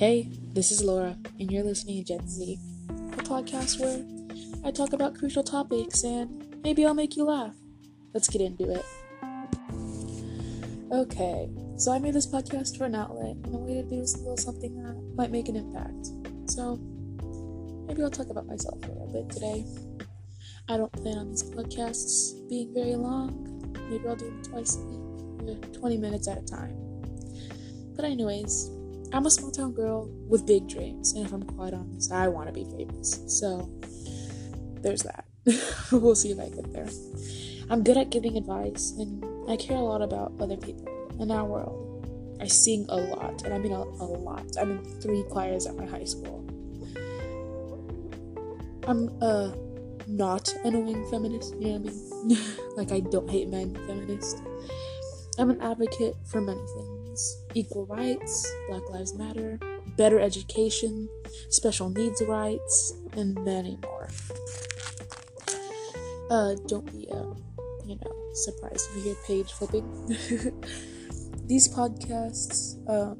[0.00, 4.02] Hey, this is Laura, and you're listening to Gen Z, a podcast where
[4.64, 7.54] I talk about crucial topics and maybe I'll make you laugh.
[8.14, 8.82] Let's get into it.
[10.90, 14.08] Okay, so I made this podcast for an outlet, and a way to do a
[14.20, 16.06] little something that might make an impact.
[16.46, 16.76] So,
[17.86, 19.66] maybe I'll talk about myself a little bit today.
[20.70, 23.74] I don't plan on these podcasts being very long.
[23.90, 26.74] Maybe I'll do them twice a week, 20 minutes at a time.
[27.94, 28.79] But, anyways,
[29.12, 32.46] I'm a small town girl with big dreams, and if I'm quite honest, I want
[32.46, 33.20] to be famous.
[33.26, 33.68] So,
[34.82, 35.24] there's that.
[35.92, 36.88] we'll see if I get there.
[37.70, 40.86] I'm good at giving advice, and I care a lot about other people
[41.18, 42.38] in our world.
[42.40, 44.46] I sing a lot, and I mean a, a lot.
[44.58, 46.46] I'm in three choirs at my high school.
[48.86, 49.54] I'm a
[50.06, 52.38] not an annoying feminist, you know what I mean?
[52.76, 54.42] like, I don't hate men feminist.
[55.38, 56.60] I'm an advocate for many
[57.10, 59.58] things equal rights, Black Lives Matter,
[59.96, 61.08] better education,
[61.48, 64.08] special needs rights, and many more.
[66.30, 67.34] Uh, don't be, uh,
[67.84, 69.84] you know, surprised if you hear page flipping.
[71.46, 73.18] These podcasts, um,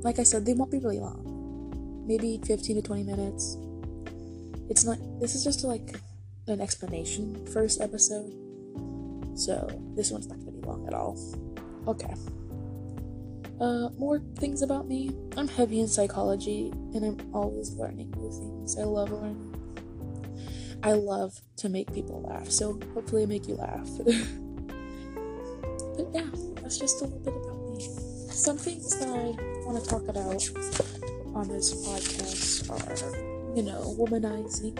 [0.00, 2.04] like I said, they won't be really long.
[2.06, 3.58] Maybe 15 to 20 minutes.
[4.70, 6.00] It's not, this is just like
[6.46, 8.32] an explanation first episode.
[9.34, 11.18] So, this one's not gonna be long at all.
[11.86, 12.14] Okay.
[13.60, 15.10] Uh, more things about me.
[15.36, 18.78] I'm heavy in psychology and I'm always learning new things.
[18.78, 19.54] I love learning.
[20.82, 23.88] I love to make people laugh, so hopefully I make you laugh.
[25.96, 26.26] but yeah,
[26.60, 27.80] that's just a little bit about me.
[28.30, 29.32] Some things that I
[29.64, 30.46] want to talk about
[31.34, 34.78] on this podcast are, you know, womanizing,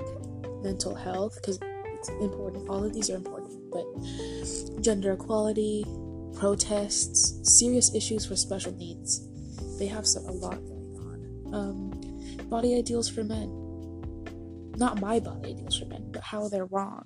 [0.63, 1.59] mental health, because
[1.95, 2.69] it's important.
[2.69, 3.87] All of these are important, but
[4.83, 5.87] gender equality,
[6.37, 9.29] protests, serious issues for special needs.
[9.79, 11.55] They have a lot going on.
[11.55, 14.73] Um, body ideals for men.
[14.77, 17.05] Not my body ideals for men, but how they're wrong.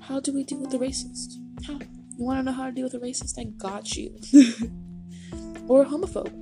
[0.00, 1.34] How do we deal with the racist?
[1.66, 1.74] How?
[1.74, 3.38] You want to know how to deal with a racist?
[3.38, 4.16] I got you.
[5.68, 6.32] or a homophobe.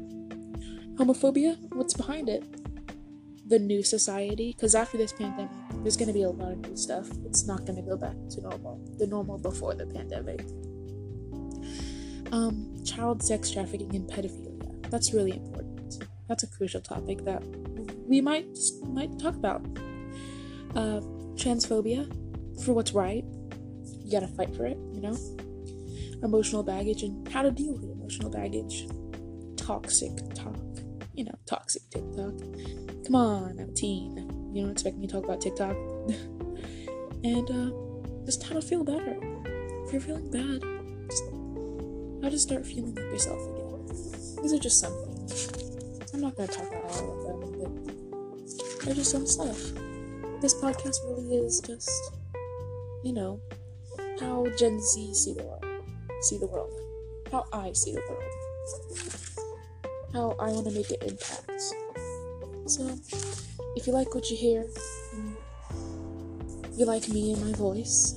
[0.96, 1.58] Homophobia?
[1.74, 2.44] What's behind it?
[3.48, 4.54] The new society?
[4.56, 5.50] Because after this pandemic,
[5.86, 7.08] there's going to be a lot of new stuff.
[7.24, 10.40] It's not going to go back to normal, the normal before the pandemic.
[12.32, 14.90] Um, child sex trafficking and pedophilia.
[14.90, 16.04] That's really important.
[16.28, 17.40] That's a crucial topic that
[18.04, 18.48] we might
[18.88, 19.64] might talk about.
[20.74, 21.02] Uh,
[21.36, 22.10] transphobia,
[22.64, 23.24] for what's right.
[24.02, 25.16] You gotta fight for it, you know.
[26.24, 28.88] Emotional baggage and how to deal with emotional baggage.
[29.56, 30.58] Toxic talk,
[31.14, 32.34] you know, toxic TikTok.
[33.04, 34.35] Come on, I'm teen.
[34.56, 35.76] You don't expect me to talk about TikTok.
[37.24, 39.18] and uh, just how to feel better.
[39.84, 40.62] If you're feeling bad,
[41.10, 41.24] just
[42.22, 43.86] how to start feeling like yourself again.
[44.40, 45.52] These are just some things.
[46.14, 47.84] I'm not gonna talk about all of them,
[48.78, 49.60] but they're just some stuff.
[50.40, 52.14] This podcast really is just,
[53.04, 53.38] you know,
[54.20, 55.66] how Gen Z see the world,
[56.22, 56.72] see the world,
[57.30, 58.22] how I see the world,
[60.14, 61.85] how I want to make an impact.
[62.66, 62.98] So,
[63.76, 64.66] if you like what you hear,
[66.76, 68.14] you like me and my voice,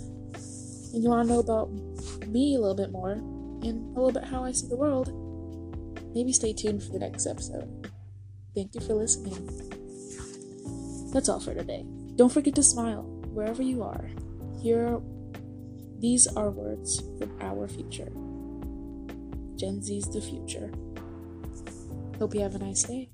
[0.91, 1.71] and you want to know about
[2.27, 5.13] me a little bit more, and a little bit how I see the world,
[6.15, 7.91] maybe stay tuned for the next episode.
[8.55, 9.45] Thank you for listening.
[11.13, 11.85] That's all for today.
[12.16, 14.09] Don't forget to smile wherever you are.
[14.63, 14.99] Here,
[15.99, 18.09] these are words from our future.
[19.55, 20.71] Gen Z's the future.
[22.17, 23.09] Hope you have a nice day.